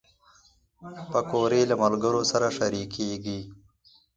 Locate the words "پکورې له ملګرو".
1.11-2.21